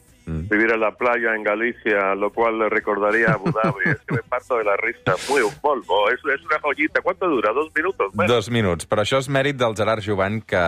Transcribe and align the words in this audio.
vivir 0.49 0.71
a 0.73 0.77
la 0.77 0.91
playa 0.91 1.35
en 1.35 1.43
Galicia, 1.43 2.15
lo 2.15 2.31
cual 2.31 2.59
le 2.59 2.69
recordaría 2.69 3.27
a 3.29 3.33
Abu 3.33 3.51
Dhabi. 3.51 3.91
es 3.91 3.99
que 4.07 4.15
me 4.15 4.23
parto 4.23 4.57
de 4.57 4.63
la 4.63 4.75
risa, 4.77 5.15
muy 5.29 5.41
un 5.41 5.53
polvo, 5.61 6.09
es, 6.09 6.19
es 6.33 6.41
una 6.45 6.59
joyita. 6.61 7.01
¿Cuánto 7.01 7.27
dura? 7.27 7.51
¿Dos 7.53 7.71
minutos? 7.75 8.11
Bueno, 8.13 8.33
Dos 8.33 8.49
minuts, 8.49 8.87
però 8.87 9.03
això 9.03 9.19
és 9.19 9.29
mèrit 9.29 9.57
del 9.59 9.75
Gerard 9.75 10.03
Jovany, 10.05 10.41
que, 10.47 10.63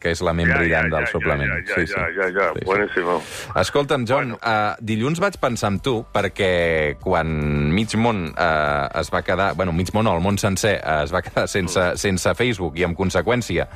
que 0.00 0.10
és 0.14 0.20
la 0.24 0.32
ment 0.36 0.52
brillant 0.56 0.90
del 0.92 1.06
suplement. 1.10 1.52
Ja, 1.66 1.80
ja, 1.82 1.86
ja, 1.86 2.06
ja, 2.16 2.30
ja, 2.34 2.48
buenísimo. 2.64 3.20
Escolta'm, 3.56 4.06
John, 4.08 4.34
bueno. 4.36 4.40
uh, 4.42 4.76
dilluns 4.80 5.20
vaig 5.20 5.38
pensar 5.40 5.72
en 5.74 5.80
tu 5.80 5.96
perquè 6.12 6.96
quan 7.02 7.30
mig 7.74 7.94
món 7.96 8.30
uh, 8.32 8.88
es 9.00 9.12
va 9.12 9.22
quedar... 9.26 9.54
Bueno, 9.56 9.72
mig 9.72 9.92
món 9.94 10.06
no, 10.06 10.14
el 10.16 10.22
món 10.24 10.38
sencer 10.38 10.76
uh, 10.82 11.02
es 11.04 11.14
va 11.14 11.22
quedar 11.22 11.48
sense, 11.48 11.76
Mm. 11.76 11.96
sense 11.96 12.34
Facebook 12.34 12.76
i, 12.78 12.84
en 12.86 12.94
conseqüència, 12.96 13.66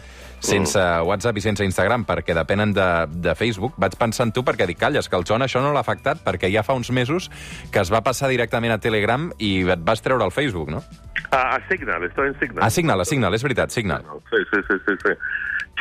sense 0.40 0.80
WhatsApp 1.04 1.36
i 1.36 1.42
sense 1.44 1.64
Instagram 1.66 2.06
perquè 2.08 2.32
depenen 2.36 2.72
de, 2.72 2.86
de 3.10 3.34
Facebook, 3.36 3.74
vaig 3.80 3.96
pensar 4.00 4.26
en 4.28 4.32
tu 4.32 4.44
perquè 4.46 4.66
dic, 4.66 4.78
calles, 4.80 5.08
que 5.08 5.16
el 5.18 5.24
John 5.30 5.46
això 5.46 5.62
no 5.62 5.70
l'ha 5.72 5.80
afectat 5.86 6.24
perquè 6.26 6.50
ja 6.52 6.64
fa 6.66 6.74
uns 6.74 6.90
mesos 6.90 7.30
que 7.72 7.78
es 7.80 7.92
va 7.94 8.02
passar 8.02 8.28
directament 8.28 8.74
a 8.74 8.80
Telegram 8.82 9.30
i 9.38 9.60
et 9.70 9.84
vas 9.86 10.02
treure 10.02 10.26
el 10.26 10.34
Facebook, 10.34 10.68
no? 10.74 10.82
A, 11.30 11.54
a 11.56 11.68
Signal, 11.70 12.02
estoy 12.10 12.28
en 12.34 12.38
Signal. 12.40 12.64
A 12.66 12.70
Signal, 12.70 13.00
a 13.00 13.04
Signal, 13.06 13.34
és 13.38 13.42
veritat, 13.46 13.70
Signal. 13.70 14.02
Sí, 14.30 14.42
sí, 14.52 14.60
sí, 14.68 14.76
sí. 14.88 14.96
Sí, 15.06 15.14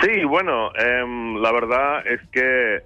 Sí, 0.01 0.23
bueno, 0.23 0.69
em, 0.79 1.35
la 1.43 1.51
verdad 1.51 2.07
es 2.07 2.21
que 2.31 2.79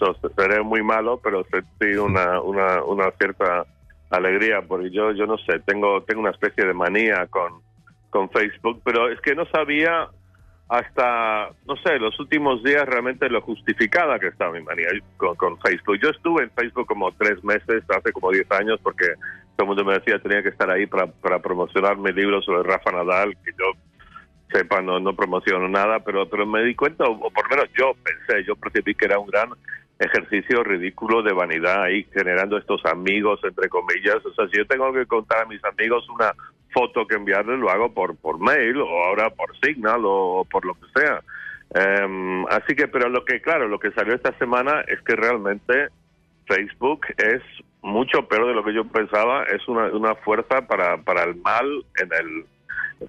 so- 0.00 0.16
seré 0.36 0.62
muy 0.62 0.82
malo, 0.82 1.20
pero 1.22 1.44
sentí 1.44 1.94
una, 1.96 2.40
una, 2.40 2.82
una 2.82 3.10
cierta 3.12 3.64
alegría, 4.10 4.62
porque 4.66 4.90
yo, 4.90 5.12
yo 5.12 5.26
no 5.26 5.38
sé, 5.38 5.60
tengo, 5.60 6.02
tengo 6.02 6.22
una 6.22 6.32
especie 6.32 6.64
de 6.66 6.74
manía 6.74 7.28
con, 7.30 7.62
con 8.10 8.28
Facebook, 8.30 8.80
pero 8.84 9.08
es 9.12 9.20
que 9.20 9.36
no 9.36 9.44
sabía 9.46 10.08
hasta, 10.68 11.50
no 11.66 11.76
sé, 11.76 11.98
los 11.98 12.18
últimos 12.18 12.62
días 12.62 12.86
realmente 12.86 13.28
lo 13.28 13.42
justificada 13.42 14.18
que 14.18 14.28
estaba 14.28 14.52
mi 14.52 14.62
manía 14.62 14.88
con, 15.16 15.34
con 15.36 15.58
Facebook. 15.60 15.98
Yo 16.02 16.10
estuve 16.10 16.44
en 16.44 16.50
Facebook 16.50 16.86
como 16.86 17.12
tres 17.12 17.42
meses, 17.44 17.84
hace 17.88 18.12
como 18.12 18.30
diez 18.30 18.50
años, 18.50 18.80
porque 18.82 19.06
todo 19.56 19.64
el 19.64 19.66
mundo 19.66 19.84
me 19.84 19.94
decía 19.94 20.18
tenía 20.18 20.42
que 20.42 20.48
estar 20.48 20.70
ahí 20.70 20.86
para, 20.86 21.06
para 21.06 21.38
promocionar 21.40 21.96
mi 21.98 22.12
libro 22.12 22.40
sobre 22.42 22.62
Rafa 22.62 22.92
Nadal, 22.92 23.36
que 23.44 23.52
yo 23.58 23.72
sepa, 24.50 24.80
no, 24.80 25.00
no 25.00 25.14
promociono 25.14 25.68
nada, 25.68 26.00
pero, 26.00 26.28
pero 26.28 26.46
me 26.46 26.64
di 26.64 26.74
cuenta, 26.74 27.04
o 27.04 27.30
por 27.30 27.50
lo 27.50 27.56
menos 27.56 27.70
yo 27.76 27.92
pensé, 28.02 28.44
yo 28.44 28.56
percibí 28.56 28.94
que 28.94 29.06
era 29.06 29.18
un 29.18 29.26
gran 29.26 29.50
ejercicio 29.98 30.62
ridículo 30.64 31.22
de 31.22 31.32
vanidad 31.32 31.84
ahí 31.84 32.06
generando 32.12 32.58
estos 32.58 32.84
amigos, 32.84 33.40
entre 33.44 33.68
comillas. 33.68 34.24
O 34.24 34.34
sea, 34.34 34.48
si 34.48 34.58
yo 34.58 34.66
tengo 34.66 34.92
que 34.92 35.06
contar 35.06 35.42
a 35.42 35.46
mis 35.46 35.62
amigos 35.64 36.08
una 36.08 36.32
foto 36.74 37.06
que 37.06 37.14
enviarles, 37.14 37.58
lo 37.58 37.70
hago 37.70 37.94
por, 37.94 38.16
por 38.16 38.38
mail 38.38 38.76
o 38.82 39.04
ahora 39.04 39.30
por 39.30 39.56
Signal 39.60 40.02
o, 40.04 40.44
por 40.50 40.66
lo 40.66 40.74
que 40.74 40.86
sea. 41.00 41.22
Em, 41.74 42.44
así 42.48 42.74
que, 42.76 42.88
pero 42.88 43.08
lo 43.08 43.24
que, 43.24 43.40
claro, 43.40 43.66
lo 43.68 43.78
que 43.78 43.90
salió 43.92 44.14
esta 44.14 44.36
semana 44.38 44.82
es 44.88 45.00
que 45.02 45.16
realmente 45.16 45.88
Facebook 46.46 47.06
es 47.16 47.40
mucho 47.80 48.26
peor 48.28 48.46
de 48.48 48.54
lo 48.54 48.64
que 48.64 48.74
yo 48.74 48.84
pensaba, 48.84 49.44
es 49.44 49.66
una, 49.68 49.86
una 49.86 50.14
fuerza 50.16 50.66
para, 50.66 50.98
para 50.98 51.22
el 51.24 51.36
mal 51.36 51.66
en 52.00 52.08
el 52.12 52.46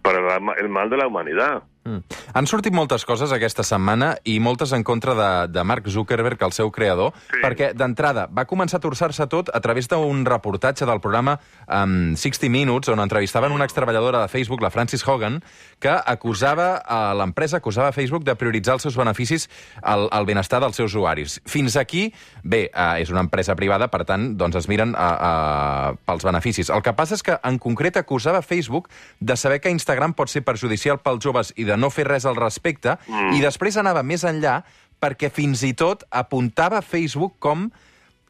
para 0.01 0.19
la- 0.21 0.53
el 0.57 0.69
mal 0.69 0.89
de 0.89 0.97
la 0.97 1.07
humanidad. 1.07 1.63
Mm. 1.85 2.01
Han 2.33 2.47
sortit 2.49 2.73
moltes 2.73 3.03
coses 3.05 3.29
aquesta 3.31 3.61
setmana 3.63 4.15
i 4.25 4.39
moltes 4.41 4.71
en 4.73 4.83
contra 4.83 5.13
de, 5.13 5.27
de 5.53 5.63
Mark 5.63 5.85
Zuckerberg, 5.87 6.41
el 6.41 6.51
seu 6.51 6.71
creador, 6.73 7.13
Sí. 7.29 7.41
perquè, 7.43 7.73
d'entrada, 7.77 8.25
va 8.33 8.47
començar 8.49 8.79
a 8.79 8.81
torçar-se 8.81 9.27
tot 9.29 9.51
a 9.53 9.59
través 9.61 9.87
d'un 9.87 10.23
reportatge 10.25 10.85
del 10.89 10.99
programa 10.99 11.37
um, 11.67 12.15
60 12.17 12.49
Minutes, 12.49 12.89
on 12.89 12.99
entrevistaven 12.99 13.51
una 13.53 13.65
extreballadora 13.69 14.23
de 14.23 14.27
Facebook, 14.33 14.63
la 14.65 14.71
Francis 14.73 15.05
Hogan, 15.07 15.43
que 15.79 15.93
acusava 15.93 16.81
a 16.81 17.13
l'empresa, 17.13 17.57
acusava 17.57 17.89
a 17.89 17.95
Facebook 17.95 18.25
de 18.25 18.35
prioritzar 18.35 18.79
els 18.79 18.87
seus 18.87 18.97
beneficis 18.97 19.47
al, 19.83 20.07
al 20.11 20.25
benestar 20.25 20.59
dels 20.63 20.75
seus 20.75 20.89
usuaris. 20.95 21.37
Fins 21.45 21.77
aquí, 21.77 22.07
bé, 22.43 22.71
uh, 22.73 22.97
és 22.97 23.13
una 23.13 23.21
empresa 23.21 23.55
privada, 23.55 23.91
per 23.93 24.05
tant, 24.09 24.31
doncs 24.39 24.57
es 24.57 24.67
miren 24.71 24.95
uh, 24.97 25.05
uh, 25.13 26.01
pels 26.09 26.25
beneficis. 26.25 26.73
El 26.73 26.81
que 26.81 26.95
passa 26.97 27.13
és 27.13 27.21
que, 27.23 27.37
en 27.45 27.59
concret, 27.61 28.01
acusava 28.01 28.41
Facebook 28.41 28.89
de 29.19 29.37
saber 29.37 29.61
que 29.61 29.69
Instagram 29.69 30.17
pot 30.17 30.33
ser 30.33 30.41
perjudicial 30.41 30.97
pels 31.03 31.21
joves 31.21 31.53
i 31.55 31.63
de 31.67 31.74
no 31.77 31.91
fer 31.93 32.07
res 32.07 32.25
al 32.25 32.35
respecte, 32.35 32.97
mm. 33.07 33.35
i 33.37 33.41
després 33.43 33.77
anava 33.77 34.03
més 34.03 34.23
enllà 34.23 34.61
perquè 34.99 35.29
fins 35.29 35.63
i 35.67 35.73
tot 35.77 36.05
apuntava 36.11 36.81
Facebook 36.81 37.35
com 37.39 37.69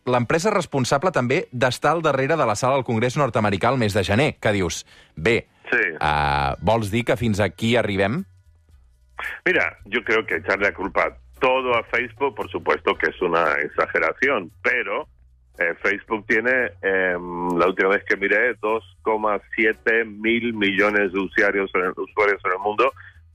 l'empresa 0.05 0.53
responsable 0.53 1.11
també 1.13 1.45
d'estar 1.51 1.95
al 1.95 2.03
darrere 2.05 2.37
de 2.37 2.45
la 2.45 2.55
sala 2.55 2.77
del 2.77 2.85
Congrés 2.85 3.17
nord-americà 3.17 3.71
el 3.73 3.81
mes 3.81 3.93
de 3.93 4.03
gener, 4.05 4.35
que 4.39 4.53
dius, 4.53 4.85
bé, 5.15 5.47
Sí. 5.65 5.81
uh, 5.97 6.53
vols 6.61 6.91
dir 6.91 7.03
que 7.05 7.17
fins 7.17 7.39
aquí 7.39 7.75
arribem? 7.75 8.23
Mira, 9.45 9.77
yo 9.85 10.03
creo 10.03 10.25
que 10.25 10.35
echarle 10.35 10.67
la 10.67 10.73
culpa 10.73 11.17
todo 11.39 11.75
a 11.75 11.83
Facebook, 11.83 12.35
por 12.35 12.49
supuesto 12.49 12.95
que 12.95 13.09
es 13.09 13.21
una 13.21 13.53
exageración, 13.53 14.51
pero 14.61 15.07
eh, 15.57 15.73
Facebook 15.81 16.25
tiene, 16.27 16.71
em, 16.81 17.57
la 17.57 17.67
última 17.67 17.89
vez 17.89 18.03
que 18.03 18.17
miré, 18.17 18.55
2,7 18.59 20.03
mil 20.05 20.53
millones 20.53 21.13
de 21.13 21.19
usuarios 21.19 21.71
en, 21.75 21.81
el, 21.81 21.93
usuarios 21.97 22.41
en 22.45 22.51
el 22.51 22.59
mundo, 22.59 22.91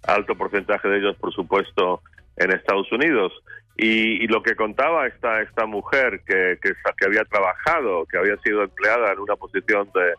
alto 0.06 0.34
porcentaje 0.34 0.88
de 0.88 0.98
ellos, 0.98 1.16
por 1.16 1.32
supuesto, 1.32 2.02
en 2.36 2.52
Estados 2.52 2.90
Unidos. 2.92 3.32
Y, 3.76 4.24
y 4.24 4.26
lo 4.26 4.42
que 4.42 4.56
contaba 4.56 5.06
esta, 5.06 5.40
esta 5.40 5.66
mujer 5.66 6.20
que, 6.26 6.58
que, 6.60 7.06
había 7.06 7.24
trabajado, 7.24 8.04
que 8.06 8.18
había 8.18 8.36
sido 8.38 8.62
empleada 8.62 9.12
en 9.12 9.20
una 9.20 9.36
posición 9.36 9.88
de, 9.94 10.14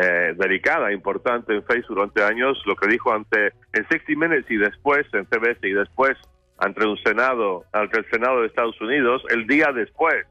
eh, 0.00 0.34
delicada, 0.36 0.92
importante 0.92 1.54
en 1.54 1.62
Facebook 1.64 1.96
durante 1.96 2.22
años, 2.22 2.60
lo 2.66 2.76
que 2.76 2.88
dijo 2.88 3.12
ante 3.12 3.52
en 3.72 3.88
60 3.88 4.04
Minutes 4.08 4.50
y 4.50 4.56
después 4.56 5.06
en 5.14 5.26
CBS 5.26 5.66
y 5.66 5.72
después 5.72 6.18
ante 6.58 6.86
un 6.86 6.98
Senado, 6.98 7.64
ante 7.72 7.98
el 7.98 8.10
Senado 8.10 8.40
de 8.40 8.48
Estados 8.48 8.78
Unidos, 8.80 9.22
el 9.30 9.46
día 9.46 9.72
después 9.72 10.26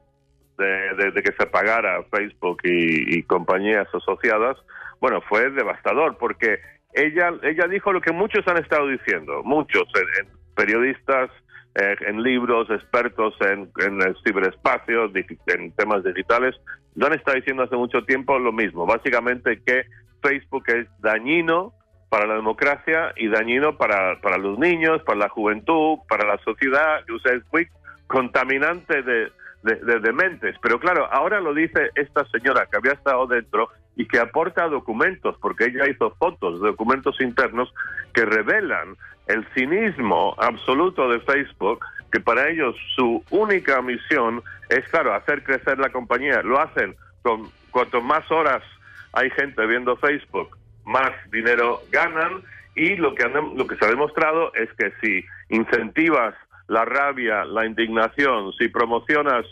de, 0.57 1.23
que 1.23 1.33
se 1.39 1.47
pagara 1.47 2.03
Facebook 2.11 2.59
y 2.63 3.23
compañías 3.23 3.87
asociadas, 3.93 4.57
bueno, 4.99 5.21
fue 5.21 5.49
devastador 5.51 6.17
porque 6.17 6.59
ella 6.97 7.31
ella 7.43 7.67
dijo 7.67 7.91
lo 7.93 8.01
que 8.01 8.11
muchos 8.11 8.47
han 8.47 8.57
estado 8.57 8.87
diciendo, 8.87 9.41
muchos 9.43 9.83
periodistas, 10.55 11.29
eh, 11.75 11.95
en 12.07 12.23
libros, 12.23 12.69
expertos 12.69 13.35
en, 13.41 13.69
en 13.85 14.01
el 14.01 14.15
ciberespacio, 14.25 15.11
en 15.47 15.71
temas 15.73 16.03
digitales, 16.03 16.55
lo 16.95 17.05
han 17.07 17.13
estado 17.13 17.35
diciendo 17.37 17.63
hace 17.63 17.75
mucho 17.75 18.03
tiempo 18.03 18.39
lo 18.39 18.51
mismo, 18.51 18.85
básicamente 18.85 19.61
que 19.63 19.85
Facebook 20.21 20.63
es 20.67 20.87
dañino 20.99 21.73
para 22.09 22.25
la 22.25 22.35
democracia 22.35 23.13
y 23.17 23.27
dañino 23.27 23.77
para, 23.77 24.19
para 24.21 24.37
los 24.37 24.57
niños, 24.57 25.03
para 25.03 25.19
la 25.19 25.29
juventud, 25.29 25.99
para 26.09 26.25
la 26.25 26.37
sociedad, 26.39 27.01
o 27.13 27.19
sea, 27.19 27.33
contaminante 28.07 29.01
de, 29.03 29.31
de, 29.63 29.75
de- 29.75 29.99
de 29.99 30.13
mentes. 30.13 30.55
Pero 30.61 30.79
claro, 30.79 31.07
ahora 31.11 31.39
lo 31.41 31.53
dice 31.53 31.91
esta 31.95 32.25
señora 32.29 32.65
que 32.71 32.77
había 32.77 32.93
estado 32.93 33.27
dentro 33.27 33.69
y 33.97 34.07
que 34.07 34.19
aporta 34.19 34.67
documentos, 34.67 35.35
porque 35.41 35.65
ella 35.65 35.89
hizo 35.89 36.11
fotos 36.11 36.61
de 36.61 36.67
documentos 36.69 37.19
internos 37.19 37.73
que 38.13 38.25
revelan 38.25 38.95
el 39.25 39.45
cinismo 39.53 40.35
absoluto 40.37 41.09
de 41.09 41.19
Facebook, 41.21 41.83
que 42.11 42.19
para 42.19 42.47
ellos 42.49 42.75
su 42.95 43.23
única 43.31 43.81
misión 43.81 44.41
es, 44.69 44.87
claro, 44.89 45.13
hacer 45.13 45.43
crecer 45.43 45.79
la 45.79 45.89
compañía. 45.89 46.41
Lo 46.43 46.59
hacen 46.61 46.95
con 47.23 47.49
cuanto 47.71 48.01
más 48.01 48.29
horas 48.31 48.63
hay 49.13 49.31
gente 49.31 49.65
viendo 49.65 49.97
Facebook, 49.97 50.55
más 50.85 51.11
dinero 51.31 51.81
ganan 51.91 52.43
y 52.75 52.95
lo 52.97 53.15
que, 53.15 53.27
lo 53.27 53.65
que 53.65 53.75
se 53.77 53.85
ha 53.85 53.89
demostrado 53.89 54.53
es 54.53 54.69
que 54.73 54.93
si 55.01 55.25
incentivas 55.49 56.35
la 56.67 56.85
rabia, 56.85 57.43
la 57.45 57.65
indignación, 57.65 58.53
si 58.53 58.67
promocionas 58.67 59.45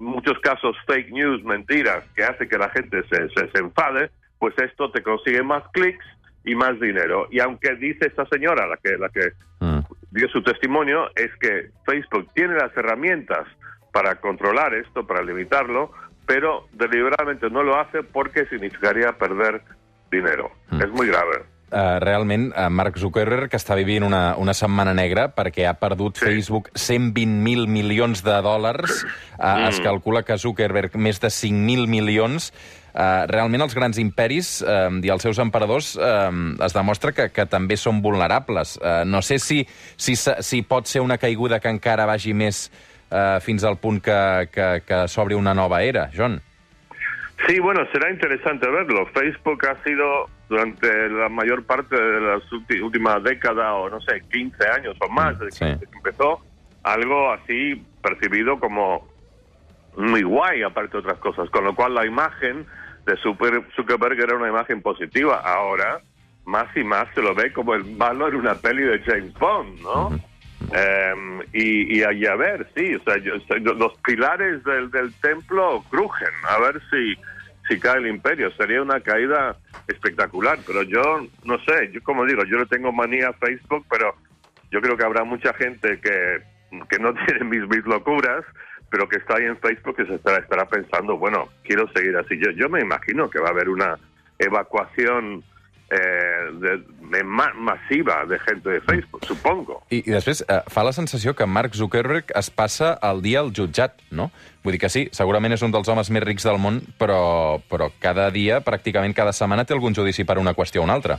muchos 0.00 0.38
casos 0.40 0.76
fake 0.86 1.12
news, 1.12 1.44
mentiras, 1.44 2.02
que 2.16 2.24
hace 2.24 2.48
que 2.48 2.58
la 2.58 2.70
gente 2.70 3.02
se, 3.08 3.28
se, 3.28 3.50
se 3.50 3.58
enfade, 3.58 4.10
pues 4.38 4.54
esto 4.58 4.90
te 4.90 5.02
consigue 5.02 5.42
más 5.42 5.62
clics 5.72 6.04
y 6.44 6.54
más 6.54 6.80
dinero. 6.80 7.28
Y 7.30 7.38
aunque 7.40 7.76
dice 7.76 8.06
esta 8.08 8.26
señora, 8.26 8.66
la 8.66 8.76
que, 8.78 8.96
la 8.98 9.08
que 9.10 9.30
Mm. 9.60 9.80
dio 10.10 10.26
su 10.28 10.42
testimonio, 10.42 11.10
es 11.14 11.30
que 11.38 11.68
Facebook 11.84 12.28
tiene 12.34 12.54
las 12.54 12.74
herramientas 12.74 13.46
para 13.92 14.14
controlar 14.14 14.72
esto, 14.72 15.06
para 15.06 15.22
limitarlo, 15.22 15.92
pero 16.26 16.66
deliberadamente 16.72 17.50
no 17.50 17.62
lo 17.62 17.78
hace 17.78 18.02
porque 18.02 18.46
significaría 18.46 19.12
perder 19.12 19.60
dinero. 20.10 20.50
Mm. 20.70 20.80
Es 20.82 20.88
muy 20.90 21.08
grave. 21.08 21.42
Uh, 21.72 21.98
realment 22.02 22.50
uh, 22.52 22.68
Mark 22.70 22.98
Zuckerberg 22.98 23.50
que 23.50 23.58
està 23.60 23.76
vivint 23.78 24.04
una, 24.06 24.34
una 24.38 24.54
setmana 24.54 24.94
negra 24.94 25.28
perquè 25.34 25.66
ha 25.68 25.74
perdut 25.78 26.18
Sí. 26.20 26.26
Facebook 26.26 26.70
120.000 26.74 27.66
milions 27.70 28.22
de 28.26 28.36
dòlars. 28.42 29.04
Uh, 29.38 29.68
Es 29.70 29.80
calcula 29.80 30.22
que 30.22 30.36
Zuckerberg 30.38 30.96
més 30.96 31.20
de 31.22 31.28
5.000 31.28 31.86
milions. 31.90 32.50
Uh, 32.90 33.22
realment 33.30 33.62
els 33.62 33.74
grans 33.78 33.98
imperis 34.02 34.64
uh, 34.66 34.90
i 34.98 35.10
els 35.14 35.22
seus 35.22 35.38
emperadors 35.38 35.92
uh, 35.94 36.32
es 36.66 36.74
demostra 36.74 37.12
que, 37.14 37.28
que 37.30 37.46
també 37.46 37.76
són 37.78 38.02
vulnerables. 38.02 38.76
Uh, 38.82 39.04
no 39.06 39.22
sé 39.22 39.38
si, 39.38 39.62
si, 39.96 40.16
si 40.18 40.62
pot 40.66 40.90
ser 40.90 41.00
una 41.00 41.18
caiguda 41.22 41.60
que 41.62 41.70
encara 41.70 42.08
vagi 42.10 42.34
més 42.34 42.66
uh, 43.12 43.38
fins 43.40 43.62
al 43.62 43.78
punt 43.78 44.02
que, 44.02 44.48
que, 44.50 44.68
que 44.82 45.04
s'obri 45.06 45.38
una 45.38 45.54
nova 45.54 45.84
era, 45.86 46.08
John. 46.16 46.40
Sí, 47.46 47.58
bueno, 47.60 47.86
será 47.92 48.10
interesante 48.10 48.68
verlo. 48.68 49.06
Facebook 49.14 49.64
ha 49.70 49.76
sido 49.84 50.28
durante 50.50 51.08
la 51.08 51.28
mayor 51.28 51.64
parte 51.64 51.94
de 51.98 52.20
las 52.20 52.42
últimas 52.82 53.22
décadas, 53.22 53.72
o 53.72 53.88
no 53.88 54.00
sé, 54.00 54.20
15 54.32 54.68
años 54.68 54.96
o 55.00 55.08
más, 55.08 55.38
desde 55.38 55.52
Sí. 55.78 55.86
que 55.86 55.96
empezó, 55.96 56.40
algo 56.82 57.30
así 57.32 57.80
percibido 58.02 58.58
como 58.58 59.08
muy 59.96 60.22
guay, 60.22 60.62
aparte 60.62 60.92
de 60.92 60.98
otras 60.98 61.18
cosas. 61.18 61.48
Con 61.50 61.64
lo 61.64 61.74
cual 61.76 61.94
la 61.94 62.04
imagen 62.04 62.66
de 63.06 63.16
Super- 63.18 63.62
Zuckerberg 63.76 64.18
era 64.18 64.36
una 64.36 64.48
imagen 64.48 64.82
positiva. 64.82 65.36
Ahora, 65.44 66.00
más 66.46 66.66
y 66.76 66.82
más 66.82 67.06
se 67.14 67.22
lo 67.22 67.32
ve 67.32 67.52
como 67.52 67.74
el 67.74 67.84
malo 67.84 68.26
en 68.26 68.34
una 68.34 68.56
peli 68.56 68.82
de 68.82 68.98
James 69.02 69.32
Bond, 69.34 69.80
¿no? 69.82 70.10
Em, 70.72 71.40
y, 71.52 71.98
y, 71.98 72.02
ahí 72.02 72.26
a 72.26 72.34
ver, 72.34 72.68
sí, 72.76 72.94
o 72.96 73.02
sea, 73.04 73.18
yo- 73.18 73.34
los 73.74 73.96
pilares 74.04 74.62
del, 74.64 74.90
del 74.90 75.12
templo 75.20 75.84
crujen, 75.90 76.28
a 76.48 76.58
ver 76.60 76.80
si, 76.90 77.14
cae 77.78 77.98
el 77.98 78.06
imperio. 78.08 78.50
Sería 78.52 78.82
una 78.82 79.00
caída 79.00 79.56
espectacular, 79.86 80.58
pero 80.66 80.82
yo 80.82 81.26
no 81.44 81.58
sé, 81.64 81.90
yo 81.92 82.02
como 82.02 82.24
digo, 82.24 82.44
yo 82.44 82.56
no 82.56 82.66
tengo 82.66 82.92
manía 82.92 83.32
Facebook, 83.34 83.84
pero 83.88 84.14
yo 84.70 84.80
creo 84.80 84.96
que 84.96 85.04
habrá 85.04 85.24
mucha 85.24 85.52
gente 85.54 86.00
que, 86.00 86.42
que 86.88 86.98
no 86.98 87.14
tiene 87.26 87.44
mis, 87.44 87.68
mis 87.68 87.84
locuras, 87.84 88.44
pero 88.90 89.08
que 89.08 89.18
está 89.18 89.36
ahí 89.36 89.44
en 89.44 89.58
Facebook 89.58 89.96
que 89.96 90.06
se 90.06 90.14
estará, 90.14 90.38
estará 90.38 90.66
pensando, 90.66 91.16
bueno, 91.16 91.48
quiero 91.62 91.88
seguir 91.92 92.16
así. 92.16 92.38
Yo, 92.38 92.50
yo 92.50 92.68
me 92.68 92.80
imagino 92.80 93.30
que 93.30 93.38
va 93.38 93.48
a 93.48 93.52
haber 93.52 93.68
una 93.68 93.98
evacuación 94.38 95.44
eh, 95.90 96.50
de, 96.62 96.76
de 97.10 97.22
ma- 97.24 97.52
masiva 97.54 98.24
de 98.26 98.38
gente 98.38 98.70
de 98.70 98.80
Facebook, 98.82 99.24
supongo. 99.26 99.82
I, 99.90 100.02
i 100.06 100.10
després 100.14 100.44
eh, 100.48 100.60
fa 100.70 100.84
la 100.86 100.92
sensació 100.92 101.34
que 101.34 101.46
Mark 101.46 101.74
Zuckerberg 101.74 102.30
es 102.38 102.50
passa 102.50 102.92
el 103.02 103.22
dia 103.22 103.40
al 103.40 103.50
jutjat, 103.56 103.98
no? 104.10 104.30
Vull 104.62 104.76
dir 104.76 104.80
que 104.84 104.88
sí, 104.92 105.08
segurament 105.12 105.52
és 105.56 105.62
un 105.66 105.72
dels 105.74 105.88
homes 105.88 106.10
més 106.14 106.22
rics 106.22 106.44
del 106.46 106.58
món, 106.62 106.80
però, 107.00 107.58
però 107.70 107.90
cada 108.00 108.30
dia, 108.30 108.60
pràcticament 108.62 109.14
cada 109.16 109.32
setmana, 109.32 109.64
té 109.64 109.74
algun 109.74 109.94
judici 109.96 110.24
per 110.24 110.38
una 110.38 110.54
qüestió 110.54 110.82
o 110.82 110.84
una 110.84 110.94
altra. 110.94 111.18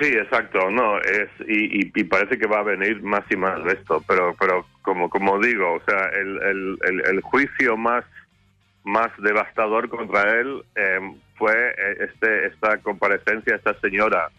Sí, 0.00 0.08
exacto, 0.16 0.70
no, 0.70 0.96
es, 1.00 1.28
y, 1.46 1.82
y- 1.82 1.92
y 1.94 2.04
parece 2.04 2.38
que 2.38 2.46
va 2.48 2.60
a 2.60 2.62
venir 2.64 3.02
más 3.02 3.20
y 3.30 3.36
más 3.36 3.62
de 3.64 3.74
esto, 3.74 4.02
pero, 4.08 4.34
pero 4.40 4.64
como, 4.80 5.10
como 5.10 5.38
digo, 5.40 5.74
o 5.74 5.82
sea, 5.84 6.08
el, 6.18 6.40
el, 6.42 6.78
el, 6.88 7.02
el 7.16 7.20
juicio 7.20 7.76
más, 7.76 8.02
más 8.84 9.10
devastador 9.18 9.88
contra 9.88 10.40
él 10.40 10.62
eh, 10.74 10.98
fue 11.36 11.74
este, 12.00 12.46
esta 12.46 12.78
comparecencia, 12.78 13.56
esta 13.56 13.78
señora 13.80 14.30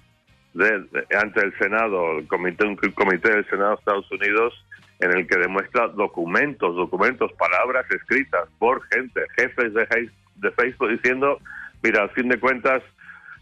de, 0.54 0.84
ante 1.20 1.42
el 1.42 1.58
Senado, 1.58 2.18
el 2.18 2.28
comité, 2.28 2.66
un 2.66 2.76
comité 2.76 3.32
del 3.32 3.50
Senado 3.50 3.72
de 3.72 3.76
Estados 3.76 4.12
Unidos, 4.12 4.66
en 5.00 5.18
el 5.18 5.28
que 5.28 5.38
demuestra 5.38 5.88
documentos, 5.88 6.76
documentos, 6.76 7.32
palabras 7.34 7.90
escritas 7.90 8.48
por 8.60 8.84
gente, 8.90 9.22
jefes 9.38 9.74
de, 9.74 10.10
de 10.36 10.52
Facebook 10.52 10.90
diciendo, 10.90 11.40
mira, 11.82 12.04
al 12.04 12.10
fin 12.12 12.30
de 12.30 12.40
cuentas, 12.40 12.84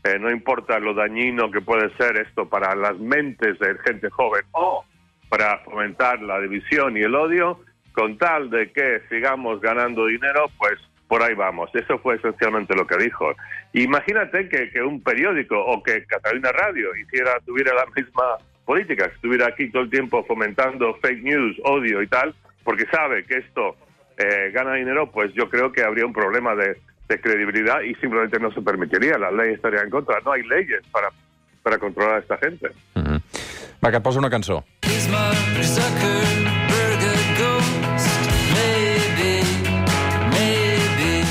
eh, 0.05 0.17
no 0.19 0.31
importa 0.31 0.79
lo 0.79 0.93
dañino 0.93 1.51
que 1.51 1.59
puede 1.59 1.93
ser 1.97 2.17
esto 2.17 2.47
para 2.47 2.75
las 2.75 2.97
mentes 2.97 3.59
de 3.59 3.77
gente 3.85 4.09
joven 4.09 4.43
o 4.51 4.85
para 5.27 5.59
fomentar 5.59 6.21
la 6.21 6.39
división 6.39 6.95
y 6.97 7.01
el 7.01 7.13
odio, 7.13 7.59
con 7.91 8.17
tal 8.17 8.49
de 8.49 8.71
que 8.71 9.01
sigamos 9.09 9.59
ganando 9.59 10.05
dinero, 10.05 10.45
pues 10.57 10.79
por 11.09 11.21
ahí 11.23 11.33
vamos. 11.33 11.69
Eso 11.73 11.97
fue 11.99 12.15
esencialmente 12.15 12.75
lo 12.75 12.87
que 12.87 12.95
dijo. 12.97 13.33
Imagínate 13.73 14.47
que, 14.47 14.69
que 14.69 14.81
un 14.81 15.01
periódico 15.01 15.59
o 15.59 15.83
que 15.83 16.05
Catalina 16.05 16.51
Radio 16.53 16.95
hiciera, 16.95 17.39
tuviera 17.45 17.73
la 17.73 17.85
misma 17.93 18.37
política, 18.63 19.09
que 19.09 19.15
estuviera 19.15 19.47
aquí 19.47 19.69
todo 19.71 19.81
el 19.81 19.89
tiempo 19.89 20.23
fomentando 20.23 20.93
fake 21.01 21.23
news, 21.23 21.57
odio 21.65 22.01
y 22.03 22.07
tal, 22.07 22.33
porque 22.63 22.85
sabe 22.91 23.25
que 23.25 23.37
esto 23.37 23.75
eh, 24.17 24.51
gana 24.53 24.75
dinero, 24.75 25.11
pues 25.11 25.33
yo 25.33 25.49
creo 25.49 25.71
que 25.71 25.83
habría 25.83 26.05
un 26.05 26.13
problema 26.13 26.55
de, 26.55 26.77
de 27.09 27.19
credibilidad 27.19 27.81
y 27.81 27.95
simplemente 27.95 28.39
no 28.39 28.51
se 28.53 28.61
permitiría. 28.61 29.17
La 29.17 29.31
ley 29.31 29.55
estaría 29.55 29.81
en 29.81 29.89
contra. 29.89 30.19
No 30.23 30.31
hay 30.31 30.43
leyes 30.43 30.81
para, 30.91 31.09
para 31.63 31.79
controlar 31.79 32.17
a 32.17 32.19
esta 32.19 32.37
gente. 32.37 32.69
Mm 32.93 32.99
-hmm. 33.01 33.21
Va, 33.83 33.89
que 33.89 33.97
et 33.97 34.03
poso 34.03 34.19
una 34.19 34.29
cançó. 34.29 34.63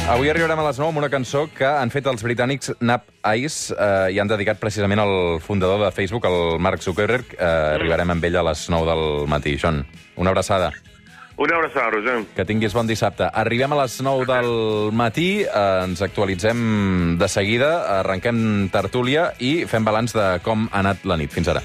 Avui 0.08 0.31
arribarem 0.32 0.56
a 0.56 0.64
les 0.64 0.78
9 0.81 0.88
amb 0.88 0.99
una 1.02 1.10
cançó 1.12 1.43
que 1.52 1.69
han 1.69 1.90
fet 1.93 2.06
els 2.08 2.22
britànics 2.25 2.70
Nap 2.81 3.10
Ice 3.37 3.75
eh, 3.76 4.14
i 4.14 4.20
han 4.22 4.31
dedicat 4.31 4.56
precisament 4.56 5.02
al 5.02 5.37
fundador 5.44 5.82
de 5.84 5.90
Facebook, 5.93 6.25
el 6.25 6.56
Mark 6.64 6.81
Zuckerberg. 6.81 7.34
Eh, 7.37 7.49
arribarem 7.75 8.14
amb 8.14 8.25
ell 8.25 8.38
a 8.40 8.46
les 8.49 8.62
9 8.72 8.88
del 8.88 9.28
matí. 9.28 9.58
John, 9.60 9.82
una 10.16 10.32
abraçada. 10.32 10.70
Una 11.37 11.58
abraçada, 11.60 11.90
Roger. 11.93 12.22
Que 12.34 12.49
tinguis 12.49 12.72
bon 12.72 12.88
dissabte. 12.88 13.28
Arribem 13.28 13.76
a 13.76 13.82
les 13.82 13.99
9 14.00 14.25
del 14.32 14.50
matí, 14.96 15.28
eh, 15.44 15.66
ens 15.84 16.00
actualitzem 16.02 17.19
de 17.20 17.28
seguida, 17.28 17.75
arrenquem 18.00 18.70
tertúlia 18.72 19.34
i 19.38 19.66
fem 19.69 19.84
balanç 19.84 20.16
de 20.16 20.31
com 20.40 20.70
ha 20.72 20.81
anat 20.81 21.04
la 21.04 21.20
nit. 21.20 21.37
Fins 21.37 21.52
ara. 21.52 21.62